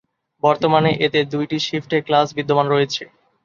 বর্তমানে 0.43 0.91
এতে 1.05 1.19
দুইটি 1.33 1.57
শিফটে 1.59 1.97
ক্লাস 2.07 2.27
বিদ্যমান 2.37 2.65
রয়েছে। 2.69 3.03